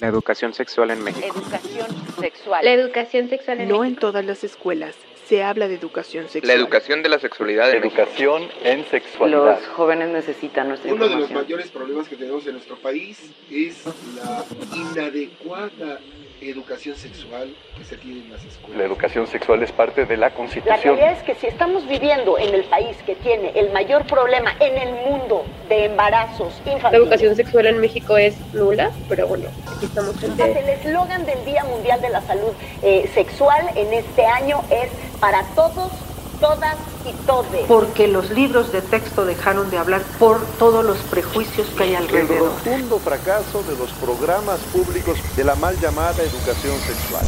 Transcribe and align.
La 0.00 0.08
educación 0.08 0.54
sexual 0.54 0.90
en 0.90 1.02
México. 1.04 1.26
Educación 1.38 1.86
sexual. 2.20 2.64
La 2.64 2.72
educación 2.72 3.28
sexual 3.28 3.60
en 3.60 3.68
No 3.68 3.80
México. 3.80 3.94
en 3.94 3.96
todas 3.96 4.24
las 4.24 4.44
escuelas 4.44 4.94
se 5.28 5.44
habla 5.44 5.68
de 5.68 5.76
educación 5.76 6.28
sexual. 6.28 6.48
La 6.48 6.54
educación 6.54 7.02
de 7.04 7.08
la 7.08 7.18
sexualidad. 7.20 7.72
Educación 7.72 8.48
en 8.64 8.84
sexualidad. 8.86 9.60
Los 9.60 9.66
jóvenes 9.68 10.08
necesitan 10.08 10.68
nuestra 10.68 10.92
Uno 10.92 11.08
de 11.08 11.16
los 11.16 11.30
mayores 11.30 11.70
problemas 11.70 12.08
que 12.08 12.16
tenemos 12.16 12.44
en 12.46 12.54
nuestro 12.54 12.76
país 12.76 13.30
es 13.48 13.84
la 14.16 14.44
inadecuada 14.74 16.00
educación 16.40 16.96
sexual 16.96 17.54
que 17.76 17.84
se 17.84 17.96
tiene 17.96 18.20
en 18.20 18.32
las 18.32 18.44
escuelas. 18.44 18.78
La 18.78 18.84
educación 18.84 19.26
sexual 19.26 19.62
es 19.62 19.72
parte 19.72 20.06
de 20.06 20.16
la 20.16 20.28
La 20.28 20.34
Constitución. 20.34 20.96
realidad 20.96 21.12
es 21.12 21.22
que 21.22 21.34
si 21.34 21.46
estamos 21.46 21.86
viviendo 21.88 22.38
en 22.38 22.54
el 22.54 22.64
país 22.64 22.96
que 23.04 23.14
tiene 23.16 23.52
el 23.54 23.72
mayor 23.72 24.06
problema 24.06 24.52
en 24.60 24.76
el 24.76 24.92
mundo 24.94 25.44
de 25.68 25.86
embarazos 25.86 26.54
La 26.64 26.72
infantiles, 26.72 27.02
educación 27.04 27.36
sexual 27.36 27.66
en 27.66 27.78
México 27.80 28.16
es 28.16 28.36
nula, 28.54 28.90
pero 29.08 29.26
bueno, 29.26 29.48
aquí 29.66 29.86
estamos 29.86 30.18
gente. 30.18 30.42
el 30.58 30.68
eslogan 30.68 31.26
del 31.26 31.44
Día 31.44 31.64
Mundial 31.64 32.00
de 32.00 32.10
la 32.10 32.20
Salud 32.22 32.52
eh, 32.82 33.08
Sexual 33.14 33.70
en 33.76 33.92
este 33.92 34.24
año 34.26 34.62
es 34.70 34.90
para 35.20 35.42
todos, 35.54 35.90
todas 36.40 36.76
y 37.06 37.12
todes. 37.26 37.66
porque 37.68 38.08
los 38.08 38.30
libros 38.30 38.72
de 38.72 38.80
texto 38.82 39.24
dejaron 39.24 39.70
de 39.70 39.78
hablar 39.78 40.02
por 40.18 40.40
todos 40.58 40.84
los 40.84 40.98
prejuicios 40.98 41.68
que 41.76 41.82
hay 41.84 41.90
El 41.90 41.96
alrededor. 41.96 42.50
rotundo 42.64 42.98
fracaso 42.98 43.62
de 43.62 43.76
los 43.76 43.90
programas 43.92 44.58
públicos 44.72 45.18
de 45.36 45.44
la 45.44 45.54
mal 45.54 45.76
llamada 45.78 46.22
educación 46.22 46.76
sexual. 46.78 47.24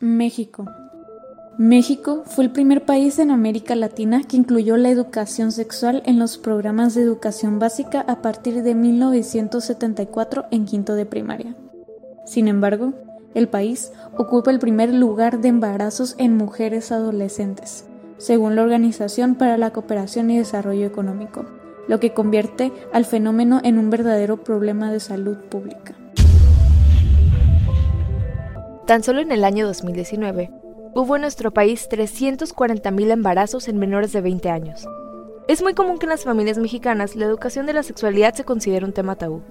México. 0.00 0.66
México 1.58 2.22
fue 2.24 2.44
el 2.44 2.50
primer 2.52 2.86
país 2.86 3.18
en 3.18 3.30
América 3.30 3.74
Latina 3.74 4.22
que 4.26 4.38
incluyó 4.38 4.78
la 4.78 4.88
educación 4.88 5.52
sexual 5.52 6.02
en 6.06 6.18
los 6.18 6.38
programas 6.38 6.94
de 6.94 7.02
educación 7.02 7.58
básica 7.58 8.00
a 8.08 8.22
partir 8.22 8.62
de 8.62 8.74
1974 8.74 10.46
en 10.52 10.64
quinto 10.64 10.94
de 10.94 11.04
primaria. 11.04 11.54
Sin 12.24 12.48
embargo, 12.48 12.94
el 13.34 13.48
país 13.48 13.92
ocupa 14.16 14.50
el 14.50 14.58
primer 14.58 14.92
lugar 14.92 15.40
de 15.40 15.48
embarazos 15.48 16.14
en 16.18 16.36
mujeres 16.36 16.90
adolescentes, 16.90 17.86
según 18.18 18.56
la 18.56 18.62
Organización 18.62 19.36
para 19.36 19.56
la 19.56 19.70
Cooperación 19.70 20.30
y 20.30 20.38
Desarrollo 20.38 20.86
Económico, 20.86 21.44
lo 21.86 22.00
que 22.00 22.12
convierte 22.12 22.72
al 22.92 23.04
fenómeno 23.04 23.60
en 23.62 23.78
un 23.78 23.90
verdadero 23.90 24.42
problema 24.42 24.92
de 24.92 25.00
salud 25.00 25.38
pública. 25.48 25.94
Tan 28.86 29.04
solo 29.04 29.20
en 29.20 29.30
el 29.30 29.44
año 29.44 29.66
2019, 29.66 30.50
hubo 30.94 31.14
en 31.14 31.22
nuestro 31.22 31.52
país 31.52 31.88
340.000 31.88 33.10
embarazos 33.12 33.68
en 33.68 33.78
menores 33.78 34.12
de 34.12 34.20
20 34.20 34.50
años. 34.50 34.86
Es 35.46 35.62
muy 35.62 35.74
común 35.74 35.98
que 35.98 36.06
en 36.06 36.10
las 36.10 36.24
familias 36.24 36.58
mexicanas 36.58 37.14
la 37.14 37.26
educación 37.26 37.66
de 37.66 37.72
la 37.72 37.84
sexualidad 37.84 38.34
se 38.34 38.44
considere 38.44 38.84
un 38.84 38.92
tema 38.92 39.16
tabú, 39.16 39.42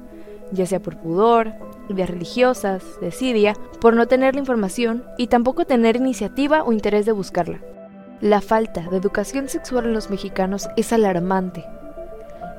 ya 0.52 0.66
sea 0.66 0.81
por 0.81 0.97
pudor, 0.97 1.53
ideas 1.89 2.09
religiosas, 2.09 2.83
desidia, 3.02 3.55
por 3.80 3.95
no 3.95 4.08
tener 4.08 4.36
la 4.36 4.42
información 4.42 5.03
y 5.17 5.28
tampoco 5.28 5.66
tener 5.66 5.95
iniciativa 5.95 6.64
o 6.64 6.73
interés 6.73 7.06
de 7.06 7.11
buscarla. 7.11 7.61
La 8.22 8.41
falta 8.41 8.81
de 8.89 8.97
educación 8.97 9.47
sexual 9.47 9.86
en 9.86 9.94
los 9.94 10.09
mexicanos 10.09 10.67
es 10.75 10.91
alarmante. 10.91 11.66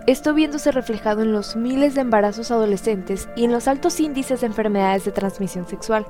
Esto 0.06 0.32
viéndose 0.32 0.72
reflejado 0.72 1.22
en 1.22 1.32
los 1.32 1.56
miles 1.56 1.94
de 1.94 2.00
embarazos 2.00 2.50
adolescentes 2.50 3.28
y 3.36 3.44
en 3.44 3.52
los 3.52 3.68
altos 3.68 4.00
índices 4.00 4.40
de 4.40 4.46
enfermedades 4.46 5.04
de 5.04 5.12
transmisión 5.12 5.68
sexual. 5.68 6.06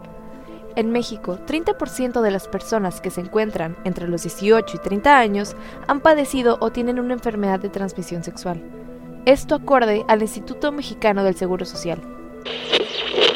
En 0.77 0.93
México, 0.93 1.39
30% 1.47 2.21
de 2.21 2.31
las 2.31 2.47
personas 2.47 3.01
que 3.01 3.11
se 3.11 3.21
encuentran 3.21 3.77
entre 3.83 4.07
los 4.07 4.23
18 4.23 4.77
y 4.77 4.81
30 4.81 5.19
años 5.19 5.57
han 5.89 6.01
padecido 6.01 6.59
o 6.61 6.71
tienen 6.71 7.01
una 7.01 7.15
enfermedad 7.15 7.59
de 7.59 7.71
transmisión 7.71 8.23
sexual. 8.23 8.80
Esto 9.27 9.55
acorde 9.55 10.03
al 10.09 10.23
Instituto 10.23 10.73
Mexicano 10.73 11.23
del 11.23 11.35
Seguro 11.37 11.67
Social. 11.67 12.01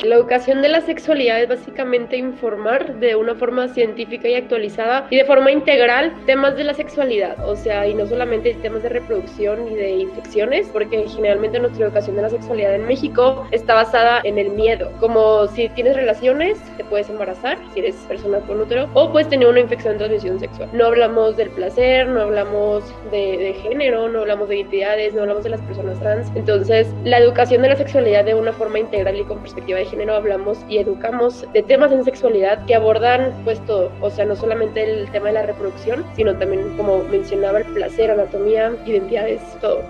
La 0.04 0.16
educación 0.16 0.60
de 0.60 0.68
la 0.68 0.82
sexualidad 0.82 1.40
es 1.40 1.48
básicamente 1.48 2.18
informar 2.18 2.96
de 2.96 3.16
una 3.16 3.34
forma 3.34 3.68
científica 3.68 4.28
y 4.28 4.34
actualizada 4.34 5.06
y 5.08 5.16
de 5.16 5.24
forma 5.24 5.50
integral 5.50 6.12
temas 6.26 6.56
de 6.56 6.64
la 6.64 6.74
sexualidad, 6.74 7.42
o 7.48 7.56
sea, 7.56 7.88
y 7.88 7.94
no 7.94 8.06
solamente 8.06 8.52
temas 8.60 8.82
de 8.82 8.90
reproducción 8.90 9.66
y 9.66 9.74
de 9.76 9.92
infecciones, 9.92 10.68
porque 10.70 11.08
generalmente 11.08 11.58
nuestra 11.58 11.86
educación 11.86 12.16
de 12.16 12.22
la 12.22 12.28
sexualidad 12.28 12.74
en 12.74 12.86
México 12.86 13.46
está 13.50 13.72
basada 13.72 14.20
en 14.24 14.36
el 14.36 14.50
miedo, 14.50 14.92
como 15.00 15.46
si 15.46 15.70
tienes 15.70 15.96
relaciones, 15.96 16.60
te 16.76 16.84
puedes 16.84 17.08
embarazar, 17.08 17.56
si 17.72 17.80
eres 17.80 17.94
persona 18.06 18.40
con 18.40 18.60
útero, 18.60 18.90
o 18.92 19.10
puedes 19.10 19.30
tener 19.30 19.48
una 19.48 19.60
infección 19.60 19.94
de 19.94 20.00
transmisión 20.00 20.38
sexual. 20.38 20.68
No 20.74 20.84
hablamos 20.84 21.38
del 21.38 21.48
placer, 21.48 22.08
no 22.08 22.20
hablamos 22.20 22.84
de, 23.10 23.56
género, 23.62 24.10
no 24.10 24.20
hablamos 24.20 24.50
de 24.50 24.56
identidades, 24.56 25.14
no 25.14 25.22
hablamos 25.22 25.44
de 25.44 25.50
las 25.50 25.62
personas 25.62 25.98
trans. 26.00 26.30
Entonces, 26.34 26.92
la 27.04 27.16
educación 27.16 27.62
de 27.62 27.70
la 27.70 27.76
sexualidad 27.76 28.26
de 28.26 28.34
una 28.34 28.52
forma 28.52 28.78
integral 28.78 29.18
y 29.18 29.24
con 29.24 29.38
perspectiva 29.38 29.78
de 29.78 29.93
hablamos 30.14 30.58
y 30.68 30.78
educamos 30.78 31.46
de 31.52 31.62
temas 31.62 31.92
en 31.92 32.04
sexualidad 32.04 32.64
que 32.66 32.74
abordan 32.74 33.32
pues 33.44 33.58
todo, 33.66 33.90
o 34.00 34.10
sea, 34.10 34.24
no 34.24 34.36
solamente 34.36 34.82
el 34.82 35.10
tema 35.10 35.28
de 35.28 35.34
la 35.34 35.42
reproducción, 35.46 36.04
sino 36.16 36.36
también 36.36 36.76
como 36.76 37.04
mencionaba 37.04 37.58
el 37.58 37.64
placer, 37.66 38.10
anatomía, 38.10 38.72
identidades, 38.86 39.40
todo. 39.60 39.80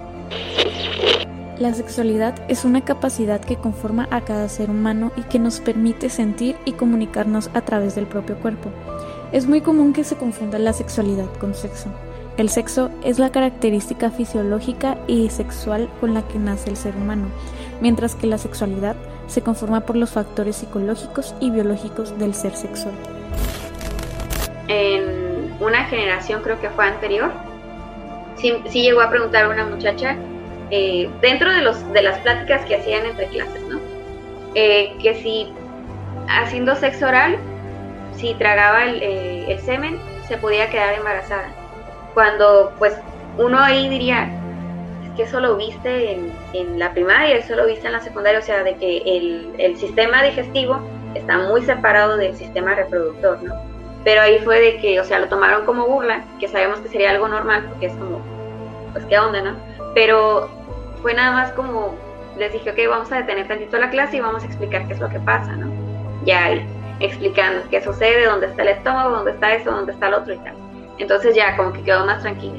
La 1.59 1.73
sexualidad 1.73 2.35
es 2.49 2.65
una 2.65 2.85
capacidad 2.85 3.41
que 3.41 3.57
conforma 3.57 4.09
a 4.11 4.23
cada 4.23 4.49
ser 4.49 4.71
humano 4.71 5.13
y 5.17 5.23
que 5.23 5.39
nos 5.39 5.61
permite 5.61 6.11
sentir 6.11 6.57
y 6.65 6.73
comunicarnos 6.73 7.49
a 7.55 7.61
través 7.61 7.95
del 7.95 8.07
propio 8.07 8.37
cuerpo. 8.37 8.71
Es 9.33 9.47
muy 9.47 9.61
común 9.61 9.93
que 9.93 10.05
se 10.05 10.17
confunda 10.17 10.59
la 10.59 10.73
sexualidad 10.73 11.29
con 11.39 11.55
sexo. 11.55 11.89
El 12.37 12.49
sexo 12.49 12.91
es 13.05 13.21
la 13.21 13.31
característica 13.31 14.11
fisiológica 14.11 14.99
y 15.07 15.31
sexual 15.31 15.89
con 16.01 16.15
la 16.15 16.27
que 16.27 16.41
nace 16.41 16.69
el 16.69 16.77
ser 16.77 16.97
humano, 16.97 17.29
mientras 17.81 18.17
que 18.17 18.27
la 18.27 18.39
sexualidad 18.39 18.97
se 19.29 19.41
conforma 19.41 19.83
por 19.83 19.95
los 19.95 20.11
factores 20.11 20.57
psicológicos 20.57 21.33
y 21.39 21.53
biológicos 21.53 22.19
del 22.19 22.35
ser 22.35 22.57
sexual. 22.57 22.95
En 24.67 25.55
una 25.61 25.85
generación 25.85 26.43
creo 26.43 26.61
que 26.61 26.71
fue 26.71 26.87
anterior, 26.87 27.31
sí, 28.37 28.53
llegó 28.73 29.01
a 29.01 29.11
preguntar 29.11 29.45
a 29.45 29.49
una 29.51 29.67
muchacha, 29.67 30.17
eh, 30.73 31.09
dentro 31.21 31.53
de, 31.53 31.63
los, 31.63 31.93
de 31.93 32.03
las 32.03 32.19
pláticas 32.19 32.65
que 32.65 32.75
hacían 32.75 33.07
entre 33.07 33.29
clases, 33.29 33.63
¿no? 33.69 33.79
Eh, 34.57 34.97
que 35.01 35.15
si 35.23 35.53
haciendo 36.29 36.75
sexo 36.75 37.07
oral, 37.07 37.39
si 38.17 38.35
tragaba 38.35 38.87
el, 38.87 39.03
eh, 39.03 39.53
el 39.53 39.61
semen, 39.61 40.01
se 40.27 40.37
podía 40.37 40.69
quedar 40.69 40.95
embarazada. 40.95 41.64
Cuando 42.15 42.73
pues 42.79 42.97
uno 43.39 43.59
ahí 43.59 43.89
diría, 43.89 44.31
es 45.05 45.11
que 45.17 45.23
eso 45.25 45.41
lo 45.41 45.57
viste 45.57 46.21
en, 46.53 46.79
la 46.79 46.93
primaria, 46.93 47.37
eso 47.37 47.57
lo 47.57 47.67
viste 47.67 47.87
en 47.87 47.93
la 47.93 48.01
secundaria, 48.01 48.39
o 48.39 48.43
sea, 48.43 48.63
de 48.63 48.77
que 48.77 48.99
el, 48.99 49.55
el 49.59 49.77
sistema 49.77 50.23
digestivo 50.23 50.81
está 51.15 51.39
muy 51.39 51.63
separado 51.63 52.17
del 52.17 52.37
sistema 52.37 52.75
reproductor, 52.75 53.43
¿no? 53.43 53.55
Pero 54.05 54.21
ahí 54.21 54.39
fue 54.41 54.61
de 54.61 54.77
que, 54.79 55.01
o 55.01 55.05
sea, 55.05 55.19
lo 55.19 55.29
tomaron 55.29 55.65
como 55.65 55.87
burla, 55.87 56.25
que 56.39 56.47
sabemos 56.47 56.79
que 56.81 56.89
sería 56.89 57.11
algo 57.11 57.27
normal, 57.27 57.67
porque 57.71 57.87
es 57.87 57.93
como, 57.95 58.21
pues 58.93 59.05
qué 59.07 59.19
onda, 59.19 59.41
¿no? 59.41 59.57
Pero 59.95 60.51
fue 61.01 61.15
nada 61.15 61.33
más 61.33 61.53
como, 61.53 61.97
les 62.37 62.53
dije, 62.53 62.71
ok, 62.71 62.79
vamos 62.89 63.11
a 63.13 63.17
detener 63.17 63.49
tantito 63.49 63.79
la 63.79 63.91
clase 63.91 64.19
y 64.19 64.21
vamos 64.21 64.43
a 64.43 64.47
explicar 64.47 64.87
qué 64.87 64.93
es 64.93 65.01
lo 65.01 65.09
que 65.09 65.21
pasa, 65.21 65.53
¿no? 65.53 65.73
Ya 66.25 66.45
ahí, 66.45 66.67
explicando 67.01 67.63
qué 67.71 67.81
sucede, 67.81 68.27
dónde 68.27 68.47
está 68.47 68.63
el 68.63 68.69
estómago, 68.69 69.17
dónde 69.17 69.33
está 69.33 69.55
eso, 69.55 69.71
dónde 69.71 69.93
está 69.93 70.09
el 70.09 70.15
otro 70.15 70.35
y 70.35 70.39
tal. 70.39 70.64
Entonces 70.99 71.35
ya 71.35 71.57
como 71.57 71.73
que 71.73 71.83
quedó 71.83 72.05
más 72.07 72.23
tranquila. 72.23 72.59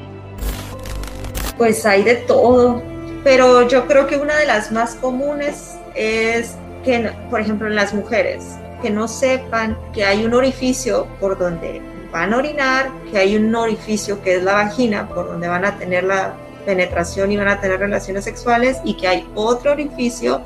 Pues 1.58 1.86
hay 1.86 2.02
de 2.02 2.16
todo, 2.16 2.82
pero 3.24 3.66
yo 3.66 3.86
creo 3.86 4.06
que 4.06 4.16
una 4.16 4.36
de 4.36 4.46
las 4.46 4.70
más 4.70 4.94
comunes 4.94 5.76
es 5.94 6.54
que, 6.84 7.10
por 7.30 7.40
ejemplo, 7.40 7.66
en 7.66 7.74
las 7.74 7.94
mujeres, 7.94 8.44
que 8.82 8.90
no 8.90 9.08
sepan 9.08 9.76
que 9.92 10.04
hay 10.04 10.24
un 10.24 10.34
orificio 10.34 11.06
por 11.18 11.38
donde 11.38 11.80
van 12.12 12.34
a 12.34 12.36
orinar, 12.36 12.90
que 13.10 13.18
hay 13.18 13.36
un 13.36 13.54
orificio 13.54 14.22
que 14.22 14.36
es 14.36 14.42
la 14.42 14.52
vagina, 14.52 15.08
por 15.08 15.26
donde 15.26 15.48
van 15.48 15.64
a 15.64 15.78
tener 15.78 16.04
la 16.04 16.34
penetración 16.66 17.32
y 17.32 17.36
van 17.36 17.48
a 17.48 17.60
tener 17.60 17.80
relaciones 17.80 18.24
sexuales, 18.24 18.78
y 18.84 18.94
que 18.94 19.08
hay 19.08 19.28
otro 19.34 19.72
orificio 19.72 20.42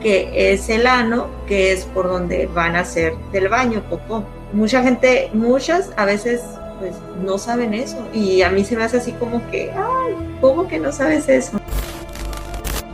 que 0.00 0.52
es 0.52 0.68
el 0.68 0.86
ano, 0.86 1.28
que 1.48 1.72
es 1.72 1.84
por 1.86 2.08
donde 2.08 2.46
van 2.46 2.76
a 2.76 2.80
hacer 2.80 3.16
del 3.32 3.48
baño, 3.48 3.82
popó. 3.90 4.24
Mucha 4.52 4.82
gente, 4.82 5.30
muchas 5.32 5.90
a 5.96 6.04
veces 6.04 6.42
pues 6.78 6.94
no 7.24 7.38
saben 7.38 7.74
eso 7.74 8.06
y 8.12 8.42
a 8.42 8.50
mí 8.50 8.64
se 8.64 8.76
me 8.76 8.84
hace 8.84 8.98
así 8.98 9.12
como 9.12 9.44
que, 9.50 9.70
ay, 9.72 10.14
¿cómo 10.40 10.68
que 10.68 10.78
no 10.78 10.92
sabes 10.92 11.28
eso? 11.28 11.58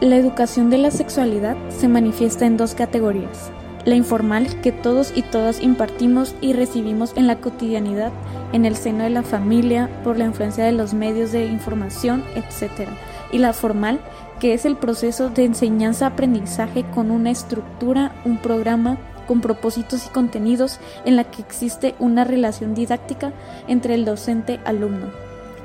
La 0.01 0.17
educación 0.17 0.71
de 0.71 0.79
la 0.79 0.91
sexualidad 0.91 1.57
se 1.69 1.89
manifiesta 1.89 2.45
en 2.45 2.57
dos 2.57 2.75
categorías. 2.75 3.51
La 3.85 3.97
informal, 3.97 4.61
que 4.61 4.71
todos 4.71 5.13
y 5.15 5.23
todas 5.23 5.61
impartimos 5.61 6.35
y 6.41 6.53
recibimos 6.53 7.13
en 7.17 7.27
la 7.27 7.39
cotidianidad, 7.41 8.13
en 8.53 8.65
el 8.65 8.77
seno 8.77 9.03
de 9.05 9.11
la 9.11 9.23
familia, 9.23 9.89
por 10.05 10.19
la 10.19 10.25
influencia 10.25 10.65
de 10.65 10.73
los 10.73 10.95
medios 10.95 11.33
de 11.33 11.47
información, 11.47 12.23
etc. 12.37 12.89
Y 13.33 13.39
la 13.39 13.53
formal, 13.53 14.01
que 14.39 14.55
es 14.55 14.65
el 14.65 14.77
proceso 14.77 15.31
de 15.31 15.45
enseñanza-aprendizaje 15.45 16.85
con 16.95 17.11
una 17.11 17.31
estructura, 17.31 18.13
un 18.25 18.39
programa, 18.39 18.99
con 19.27 19.41
propósitos 19.41 20.07
y 20.07 20.09
contenidos 20.11 20.81
en 21.05 21.17
la 21.17 21.25
que 21.25 21.43
existe 21.43 21.95
una 21.99 22.25
relación 22.25 22.75
didáctica 22.75 23.33
entre 23.69 23.95
el 23.95 24.05
docente-alumno. 24.05 25.07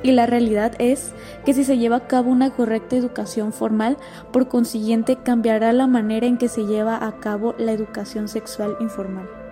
y 0.03 0.11
la 0.11 0.27
realidad 0.27 0.73
es 0.77 1.11
que 1.43 1.55
si 1.55 1.63
se 1.63 1.79
lleva 1.79 1.95
a 1.95 2.07
cabo 2.07 2.29
una 2.29 2.51
correcta 2.51 2.95
educación 2.95 3.51
formal, 3.51 3.97
por 4.31 4.47
consiguiente 4.47 5.15
cambiará 5.15 5.73
la 5.73 5.87
manera 5.87 6.27
en 6.27 6.37
que 6.37 6.49
se 6.49 6.65
lleva 6.65 7.03
a 7.03 7.19
cabo 7.19 7.55
la 7.57 7.71
educación 7.71 8.27
sexual 8.27 8.77
informal. 8.79 9.46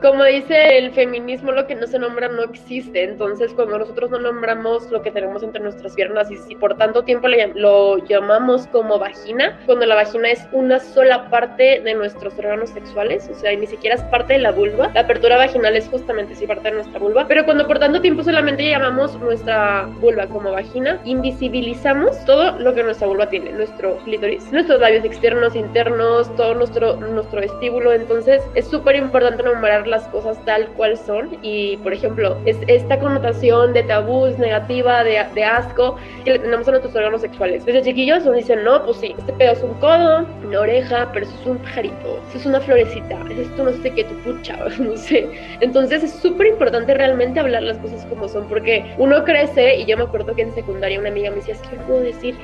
Como 0.00 0.24
dice 0.24 0.78
el 0.78 0.92
feminismo, 0.92 1.52
lo 1.52 1.66
que 1.66 1.74
no 1.74 1.86
se 1.86 1.98
nombra 1.98 2.28
no 2.28 2.42
existe. 2.42 3.04
Entonces, 3.04 3.52
cuando 3.52 3.78
nosotros 3.78 4.10
no 4.10 4.18
nombramos 4.18 4.90
lo 4.90 5.02
que 5.02 5.10
tenemos 5.10 5.42
entre 5.42 5.62
nuestras 5.62 5.94
piernas 5.94 6.30
y 6.30 6.36
si 6.38 6.56
por 6.56 6.78
tanto 6.78 7.04
tiempo 7.04 7.28
lo 7.28 7.98
llamamos 8.06 8.66
como 8.68 8.98
vagina, 8.98 9.60
cuando 9.66 9.84
la 9.84 9.96
vagina 9.96 10.30
es 10.30 10.46
una 10.52 10.80
sola 10.80 11.28
parte 11.28 11.82
de 11.84 11.94
nuestros 11.94 12.38
órganos 12.38 12.70
sexuales, 12.70 13.28
o 13.30 13.34
sea, 13.34 13.54
ni 13.54 13.66
siquiera 13.66 13.96
es 13.96 14.02
parte 14.04 14.34
de 14.34 14.38
la 14.38 14.52
vulva. 14.52 14.90
La 14.94 15.02
apertura 15.02 15.36
vaginal 15.36 15.76
es 15.76 15.86
justamente 15.88 16.34
sí 16.34 16.46
parte 16.46 16.70
de 16.70 16.76
nuestra 16.76 16.98
vulva. 16.98 17.26
Pero 17.28 17.44
cuando 17.44 17.66
por 17.66 17.78
tanto 17.78 18.00
tiempo 18.00 18.22
solamente 18.22 18.66
llamamos 18.66 19.18
nuestra 19.20 19.86
vulva 20.00 20.26
como 20.28 20.52
vagina, 20.52 20.98
invisibilizamos 21.04 22.24
todo 22.24 22.58
lo 22.58 22.74
que 22.74 22.82
nuestra 22.82 23.06
vulva 23.06 23.28
tiene, 23.28 23.52
nuestro 23.52 23.98
clítoris, 23.98 24.50
nuestros 24.50 24.80
labios 24.80 25.04
externos, 25.04 25.54
internos, 25.54 26.34
todo 26.36 26.54
nuestro, 26.54 26.96
nuestro 26.96 27.42
vestíbulo. 27.42 27.92
Entonces, 27.92 28.42
es 28.54 28.66
súper 28.66 28.96
importante 28.96 29.42
nombrar 29.42 29.89
las 29.90 30.06
cosas 30.08 30.42
tal 30.44 30.68
cual 30.70 30.96
son 30.96 31.38
y, 31.42 31.76
por 31.78 31.92
ejemplo, 31.92 32.36
es 32.46 32.56
esta 32.66 32.98
connotación 32.98 33.72
de 33.72 33.82
tabús, 33.82 34.38
negativa, 34.38 35.04
de, 35.04 35.24
de 35.34 35.44
asco 35.44 35.96
que 36.24 36.32
le 36.32 36.38
tenemos 36.38 36.66
a 36.68 36.72
nuestros 36.72 36.94
órganos 36.94 37.20
sexuales. 37.20 37.64
Desde 37.64 37.82
chiquillos 37.82 38.24
nos 38.24 38.36
dicen, 38.36 38.64
no, 38.64 38.84
pues 38.84 38.98
sí, 38.98 39.14
este 39.18 39.32
pedo 39.32 39.52
es 39.52 39.62
un 39.62 39.74
codo, 39.74 40.26
una 40.46 40.60
oreja, 40.60 41.10
pero 41.12 41.26
eso 41.26 41.34
es 41.40 41.46
un 41.46 41.58
pajarito, 41.58 42.20
eso 42.28 42.38
es 42.38 42.46
una 42.46 42.60
florecita, 42.60 43.18
eso 43.30 43.42
es 43.42 43.50
no 43.50 43.72
sé 43.82 43.90
qué, 43.92 44.04
tu 44.04 44.14
pucha, 44.20 44.56
no 44.78 44.96
sé. 44.96 45.28
Entonces 45.60 46.02
es 46.02 46.12
súper 46.12 46.48
importante 46.48 46.94
realmente 46.94 47.40
hablar 47.40 47.62
las 47.62 47.78
cosas 47.78 48.04
como 48.06 48.28
son, 48.28 48.48
porque 48.48 48.94
uno 48.98 49.24
crece, 49.24 49.76
y 49.76 49.86
yo 49.86 49.96
me 49.96 50.04
acuerdo 50.04 50.34
que 50.34 50.42
en 50.42 50.54
secundaria 50.54 50.98
una 50.98 51.08
amiga 51.08 51.30
me 51.30 51.36
decía, 51.36 51.54
es 51.54 51.60
que 51.62 51.76
puedo 51.76 52.00
decir, 52.00 52.36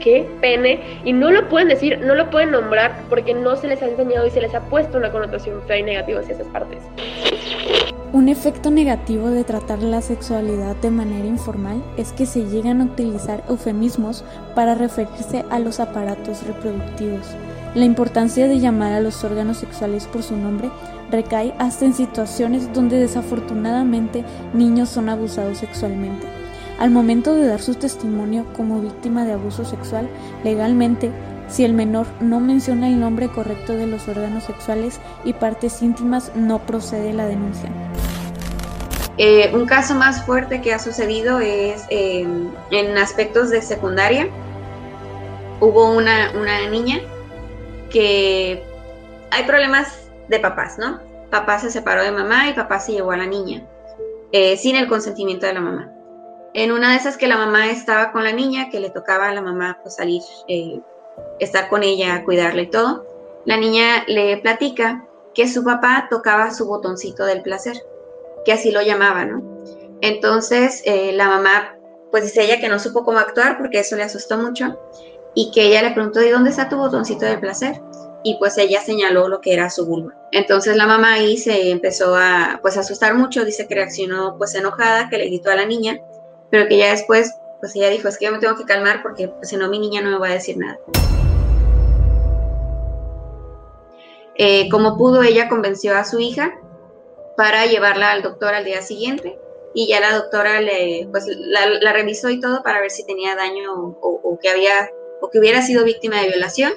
¿qué? 0.00 0.28
Pene, 0.40 1.00
y 1.04 1.12
no 1.12 1.30
lo 1.30 1.48
pueden 1.48 1.68
decir, 1.68 1.98
no 2.00 2.14
lo 2.14 2.30
pueden 2.30 2.50
nombrar, 2.50 3.04
porque 3.08 3.34
no 3.34 3.56
se 3.56 3.68
les 3.68 3.82
ha 3.82 3.86
enseñado 3.86 4.26
y 4.26 4.30
se 4.30 4.40
les 4.40 4.54
ha 4.54 4.60
puesto 4.60 4.98
una 4.98 5.10
connotación 5.10 5.62
fea 5.66 5.82
negativa 5.82 6.20
hacia 6.20 6.34
esas 6.34 6.46
partes. 6.48 6.78
Un 8.12 8.28
efecto 8.28 8.70
negativo 8.70 9.30
de 9.30 9.44
tratar 9.44 9.82
la 9.82 10.00
sexualidad 10.00 10.74
de 10.76 10.90
manera 10.90 11.26
informal 11.26 11.82
es 11.98 12.12
que 12.12 12.24
se 12.24 12.46
llegan 12.46 12.80
a 12.80 12.84
utilizar 12.84 13.44
eufemismos 13.48 14.24
para 14.54 14.74
referirse 14.74 15.44
a 15.50 15.58
los 15.58 15.78
aparatos 15.78 16.46
reproductivos. 16.46 17.26
La 17.74 17.84
importancia 17.84 18.48
de 18.48 18.60
llamar 18.60 18.92
a 18.92 19.00
los 19.00 19.22
órganos 19.24 19.58
sexuales 19.58 20.06
por 20.06 20.22
su 20.22 20.36
nombre 20.36 20.70
recae 21.10 21.54
hasta 21.58 21.84
en 21.84 21.92
situaciones 21.92 22.72
donde 22.72 22.98
desafortunadamente 22.98 24.24
niños 24.54 24.88
son 24.88 25.10
abusados 25.10 25.58
sexualmente. 25.58 26.37
Al 26.78 26.90
momento 26.90 27.34
de 27.34 27.46
dar 27.46 27.60
su 27.60 27.74
testimonio 27.74 28.46
como 28.56 28.80
víctima 28.80 29.24
de 29.24 29.32
abuso 29.32 29.64
sexual, 29.64 30.08
legalmente 30.44 31.10
si 31.48 31.64
el 31.64 31.72
menor 31.72 32.06
no 32.20 32.40
menciona 32.40 32.88
el 32.88 33.00
nombre 33.00 33.28
correcto 33.28 33.72
de 33.72 33.86
los 33.86 34.06
órganos 34.06 34.44
sexuales 34.44 35.00
y 35.24 35.32
partes 35.32 35.82
íntimas, 35.82 36.30
no 36.36 36.60
procede 36.60 37.12
la 37.12 37.26
denuncia. 37.26 37.70
Eh, 39.16 39.50
un 39.52 39.66
caso 39.66 39.94
más 39.94 40.24
fuerte 40.24 40.60
que 40.60 40.72
ha 40.72 40.78
sucedido 40.78 41.40
es 41.40 41.84
eh, 41.90 42.26
en 42.70 42.98
aspectos 42.98 43.50
de 43.50 43.62
secundaria. 43.62 44.28
Hubo 45.60 45.90
una, 45.90 46.30
niña 46.70 47.00
que 47.90 48.62
hay 49.32 49.44
problemas 49.44 50.08
de 50.28 50.38
papás, 50.38 50.78
¿no? 50.78 51.00
Papá 51.30 51.58
se 51.58 51.70
separó 51.70 52.02
de 52.02 52.12
mamá 52.12 52.48
y 52.48 52.52
papá 52.52 52.78
se 52.78 52.92
llevó 52.92 53.10
a 53.10 53.16
la 53.16 53.26
niña 53.26 53.66
eh, 54.30 54.56
sin 54.56 54.76
el 54.76 54.86
consentimiento 54.86 55.46
de 55.46 55.54
la 55.54 55.60
mamá. 55.60 55.97
En 56.58 56.72
una 56.72 56.90
de 56.90 56.96
esas 56.96 57.16
que 57.16 57.28
la 57.28 57.36
mamá 57.36 57.70
estaba 57.70 58.10
con 58.10 58.24
la 58.24 58.32
niña, 58.32 58.68
que 58.68 58.80
le 58.80 58.90
tocaba 58.90 59.28
a 59.28 59.32
la 59.32 59.40
mamá 59.40 59.78
pues, 59.80 59.94
salir 59.94 60.22
estar 61.38 61.68
con 61.68 61.84
ella, 61.84 62.24
cuidarla 62.24 62.62
y 62.62 62.66
todo, 62.66 63.06
la 63.44 63.56
niña 63.56 64.02
le 64.08 64.38
platica 64.38 65.06
que 65.34 65.46
su 65.46 65.62
papá 65.62 66.08
tocaba 66.10 66.52
su 66.52 66.66
botoncito 66.66 67.24
del 67.26 67.42
placer, 67.42 67.76
que 68.44 68.50
así 68.50 68.72
lo 68.72 68.82
llamaba, 68.82 69.24
¿no? 69.24 69.40
Entonces 70.00 70.82
eh, 70.84 71.12
la 71.12 71.28
mamá, 71.28 71.76
pues 72.10 72.24
dice 72.24 72.42
ella 72.42 72.58
que 72.58 72.68
no 72.68 72.80
supo 72.80 73.04
cómo 73.04 73.20
actuar 73.20 73.56
porque 73.56 73.78
eso 73.78 73.94
le 73.94 74.02
asustó 74.02 74.36
mucho 74.36 74.80
y 75.36 75.52
que 75.52 75.62
ella 75.62 75.82
le 75.82 75.92
preguntó, 75.92 76.18
¿de 76.18 76.32
dónde 76.32 76.50
está 76.50 76.68
tu 76.68 76.76
botoncito 76.76 77.24
del 77.24 77.38
placer? 77.38 77.80
Y 78.24 78.36
pues 78.40 78.58
ella 78.58 78.80
señaló 78.80 79.28
lo 79.28 79.40
que 79.40 79.52
era 79.52 79.70
su 79.70 79.86
vulva. 79.86 80.12
Entonces 80.32 80.74
la 80.76 80.88
mamá 80.88 81.12
ahí 81.12 81.36
se 81.36 81.70
empezó 81.70 82.16
a 82.16 82.58
pues 82.62 82.76
asustar 82.76 83.14
mucho, 83.14 83.44
dice 83.44 83.68
que 83.68 83.76
reaccionó 83.76 84.36
pues 84.36 84.56
enojada, 84.56 85.08
que 85.08 85.18
le 85.18 85.26
gritó 85.26 85.52
a 85.52 85.54
la 85.54 85.64
niña, 85.64 86.00
pero 86.50 86.66
que 86.68 86.78
ya 86.78 86.90
después 86.90 87.34
pues 87.60 87.74
ella 87.74 87.90
dijo, 87.90 88.08
es 88.08 88.18
que 88.18 88.26
yo 88.26 88.32
me 88.32 88.38
tengo 88.38 88.56
que 88.56 88.64
calmar 88.64 89.02
porque 89.02 89.28
pues, 89.28 89.48
si 89.48 89.56
no 89.56 89.68
mi 89.68 89.78
niña 89.78 90.00
no 90.00 90.10
me 90.10 90.18
va 90.18 90.28
a 90.28 90.34
decir 90.34 90.56
nada. 90.56 90.78
Eh, 94.36 94.68
como 94.70 94.96
pudo, 94.96 95.22
ella 95.22 95.48
convenció 95.48 95.96
a 95.96 96.04
su 96.04 96.20
hija 96.20 96.60
para 97.36 97.66
llevarla 97.66 98.12
al 98.12 98.22
doctor 98.22 98.54
al 98.54 98.64
día 98.64 98.82
siguiente 98.82 99.38
y 99.74 99.88
ya 99.88 100.00
la 100.00 100.14
doctora 100.14 100.60
le, 100.60 101.08
pues, 101.10 101.26
la, 101.26 101.92
revisó 101.92 102.30
y 102.30 102.40
todo 102.40 102.62
para 102.62 102.80
ver 102.80 102.90
si 102.90 103.04
tenía 103.04 103.34
daño 103.34 103.96
o, 104.00 104.38
que 104.40 104.48
había 104.48 104.90
o 105.20 105.30
que 105.30 105.40
hubiera 105.40 105.62
sido 105.62 105.84
víctima 105.84 106.20
de 106.20 106.28
violación. 106.28 106.72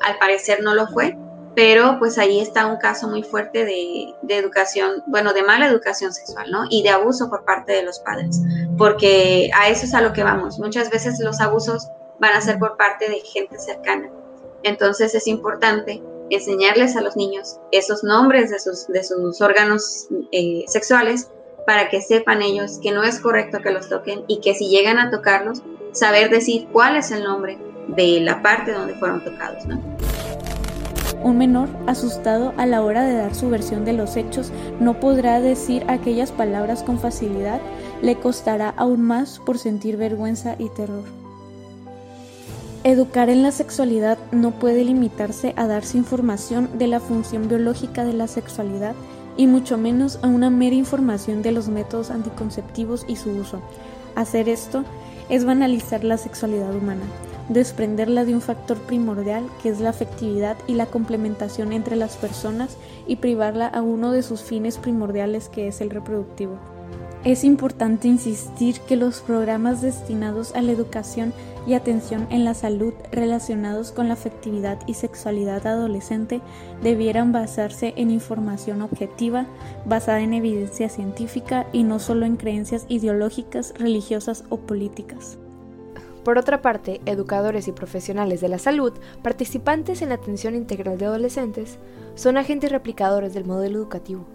Al 0.00 0.18
parecer 0.18 0.62
no 0.62 0.74
lo 0.74 0.86
fue, 0.86 1.16
pero 1.54 1.98
pues 1.98 2.18
ahí 2.18 2.40
está 2.40 2.66
un 2.66 2.76
caso 2.76 3.08
muy 3.08 3.22
fuerte 3.22 3.64
de, 3.64 4.14
educación, 4.28 5.02
bueno, 5.06 5.32
de 5.32 5.42
mala 5.42 5.66
educación 5.66 6.12
sexual, 6.12 6.50
¿no? 6.50 6.64
Y 6.70 6.82
de 6.82 6.90
abuso 6.90 7.28
por 7.28 7.44
parte 7.44 7.72
de 7.72 7.82
los 7.82 7.98
padres, 8.00 8.40
porque 8.76 9.50
a 9.58 9.68
eso 9.68 9.84
es 9.84 9.94
a 9.94 10.00
lo 10.00 10.12
que 10.12 10.22
vamos. 10.22 10.58
Muchas 10.58 10.90
veces 10.90 11.18
los 11.20 11.40
abusos 11.40 11.88
van 12.20 12.34
a 12.34 12.40
ser 12.40 12.58
por 12.58 12.76
parte 12.76 13.08
de 13.08 13.20
gente 13.20 13.58
cercana. 13.58 14.10
Entonces 14.62 15.14
es 15.14 15.26
importante 15.26 16.02
enseñarles 16.30 16.96
a 16.96 17.00
los 17.00 17.16
niños 17.16 17.58
esos 17.72 18.04
nombres 18.04 18.50
de 18.50 18.58
sus, 18.58 18.86
de 18.88 19.02
sus 19.02 19.40
órganos 19.40 20.08
eh, 20.32 20.64
sexuales 20.66 21.30
para 21.66 21.88
que 21.88 22.00
sepan 22.00 22.42
ellos 22.42 22.78
que 22.82 22.92
no 22.92 23.02
es 23.02 23.20
correcto 23.20 23.60
que 23.62 23.70
los 23.70 23.88
toquen 23.88 24.24
y 24.26 24.40
que 24.40 24.54
si 24.54 24.68
llegan 24.68 24.98
a 24.98 25.10
tocarlos, 25.10 25.62
saber 25.92 26.30
decir 26.30 26.66
cuál 26.72 26.96
es 26.96 27.10
el 27.10 27.24
nombre 27.24 27.58
de 27.88 28.20
la 28.20 28.42
parte 28.42 28.72
donde 28.72 28.94
fueron 28.94 29.22
tocados. 29.24 29.64
Un 31.24 31.38
menor, 31.38 31.68
asustado 31.86 32.52
a 32.56 32.66
la 32.66 32.82
hora 32.82 33.02
de 33.02 33.14
dar 33.14 33.34
su 33.34 33.50
versión 33.50 33.84
de 33.84 33.92
los 33.92 34.16
hechos, 34.16 34.52
no 34.80 35.00
podrá 35.00 35.40
decir 35.40 35.84
aquellas 35.88 36.30
palabras 36.30 36.82
con 36.82 36.98
facilidad, 36.98 37.60
le 38.02 38.16
costará 38.16 38.70
aún 38.76 39.02
más 39.02 39.40
por 39.40 39.58
sentir 39.58 39.96
vergüenza 39.96 40.54
y 40.58 40.68
terror. 40.68 41.04
Educar 42.84 43.28
en 43.28 43.42
la 43.42 43.50
sexualidad 43.50 44.18
no 44.30 44.52
puede 44.52 44.84
limitarse 44.84 45.52
a 45.56 45.66
darse 45.66 45.98
información 45.98 46.78
de 46.78 46.86
la 46.86 47.00
función 47.00 47.48
biológica 47.48 48.04
de 48.04 48.12
la 48.12 48.28
sexualidad 48.28 48.94
y 49.36 49.48
mucho 49.48 49.76
menos 49.76 50.20
a 50.22 50.28
una 50.28 50.48
mera 50.50 50.76
información 50.76 51.42
de 51.42 51.52
los 51.52 51.68
métodos 51.68 52.10
anticonceptivos 52.10 53.04
y 53.08 53.16
su 53.16 53.30
uso. 53.30 53.60
Hacer 54.14 54.48
esto 54.48 54.84
es 55.28 55.44
banalizar 55.44 56.04
la 56.04 56.18
sexualidad 56.18 56.74
humana, 56.74 57.02
desprenderla 57.48 58.24
de 58.24 58.34
un 58.34 58.40
factor 58.40 58.78
primordial 58.78 59.44
que 59.62 59.70
es 59.70 59.80
la 59.80 59.90
afectividad 59.90 60.56
y 60.66 60.74
la 60.74 60.86
complementación 60.86 61.72
entre 61.72 61.96
las 61.96 62.16
personas 62.16 62.76
y 63.06 63.16
privarla 63.16 63.66
a 63.66 63.82
uno 63.82 64.12
de 64.12 64.22
sus 64.22 64.42
fines 64.42 64.78
primordiales 64.78 65.48
que 65.48 65.68
es 65.68 65.80
el 65.80 65.90
reproductivo. 65.90 66.58
Es 67.24 67.42
importante 67.42 68.06
insistir 68.06 68.80
que 68.80 68.96
los 68.96 69.20
programas 69.20 69.82
destinados 69.82 70.54
a 70.54 70.62
la 70.62 70.70
educación 70.70 71.32
y 71.66 71.74
atención 71.74 72.28
en 72.30 72.44
la 72.44 72.54
salud 72.54 72.94
relacionados 73.10 73.90
con 73.90 74.06
la 74.06 74.14
afectividad 74.14 74.78
y 74.86 74.94
sexualidad 74.94 75.66
adolescente 75.66 76.40
debieran 76.82 77.32
basarse 77.32 77.92
en 77.96 78.12
información 78.12 78.82
objetiva, 78.82 79.46
basada 79.84 80.20
en 80.20 80.32
evidencia 80.32 80.88
científica 80.88 81.66
y 81.72 81.82
no 81.82 81.98
solo 81.98 82.24
en 82.24 82.36
creencias 82.36 82.86
ideológicas, 82.88 83.74
religiosas 83.76 84.44
o 84.48 84.58
políticas. 84.58 85.38
Por 86.28 86.36
otra 86.36 86.60
parte, 86.60 87.00
educadores 87.06 87.68
y 87.68 87.72
profesionales 87.72 88.42
de 88.42 88.50
la 88.50 88.58
salud, 88.58 88.92
participantes 89.22 90.02
en 90.02 90.10
la 90.10 90.16
atención 90.16 90.54
integral 90.54 90.98
de 90.98 91.06
adolescentes, 91.06 91.78
son 92.16 92.36
agentes 92.36 92.70
replicadores 92.70 93.32
del 93.32 93.46
modelo 93.46 93.78
educativo 93.78 94.26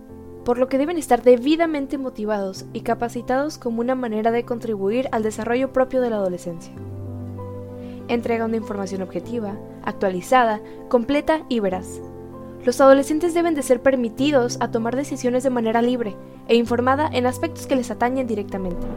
por 0.44 0.58
lo 0.58 0.68
que 0.70 0.80
deben 0.80 0.98
estar 0.98 1.22
debidamente 1.22 2.00
motivados 2.00 2.66
y 2.74 2.82
capacitados 2.82 3.60
como 3.60 3.80
una 3.80 3.94
manera 3.94 4.32
de 4.32 4.44
contribuir 4.44 5.08
al 5.12 5.22
desarrollo 5.22 5.72
propio 5.72 6.02
de 6.02 6.10
la 6.10 6.16
adolescencia. 6.16 6.74
Entregando 8.08 8.58
información 8.58 9.04
objetiva, 9.04 9.56
actualizada, 9.84 10.62
completa 10.90 11.46
y 11.48 11.60
veraz. 11.60 12.02
Los 12.66 12.82
adolescentes 12.82 13.36
deben 13.36 13.54
de 13.54 13.62
ser 13.62 13.84
permitidos 13.84 14.58
a 14.62 14.72
tomar 14.72 14.96
decisiones 14.96 15.44
de 15.44 15.52
manera 15.52 15.84
libre 15.84 16.16
e 16.48 16.56
informada 16.56 17.08
en 17.14 17.28
aspectos 17.28 17.68
que 17.68 17.76
les 17.76 17.92
atañen 17.92 18.26
directamente. 18.26 18.88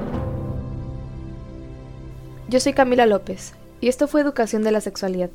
Yo 2.48 2.60
soy 2.60 2.74
Camila 2.74 3.06
López 3.06 3.54
y 3.80 3.88
esto 3.88 4.06
fue 4.06 4.20
Educación 4.20 4.62
de 4.62 4.70
la 4.70 4.80
Sexualidad, 4.80 5.30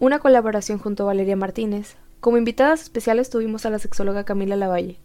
una 0.00 0.18
colaboración 0.18 0.78
junto 0.78 1.04
a 1.04 1.06
Valeria 1.06 1.36
Martínez. 1.36 1.96
Como 2.20 2.38
invitadas 2.38 2.82
especiales 2.82 3.30
tuvimos 3.30 3.66
a 3.66 3.70
la 3.70 3.78
sexóloga 3.78 4.24
Camila 4.24 4.56
Lavalle 4.56 4.98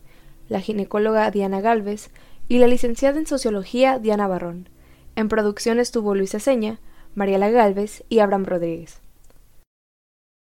la 0.52 0.60
ginecóloga 0.60 1.32
Diana 1.32 1.62
Galvez 1.62 2.10
y 2.50 2.60
la 2.60 2.68
licenciada 2.68 3.18
en 3.18 3.26
Sociología 3.26 4.00
Diana 4.00 4.28
Barrón. 4.28 4.68
En 5.16 5.30
producción 5.30 5.80
estuvo 5.80 6.14
Luisa 6.14 6.40
Seña, 6.40 6.80
Mariela 7.16 7.50
Galvez 7.50 8.04
y 8.10 8.20
Abraham 8.20 8.44
Rodríguez. 8.44 9.00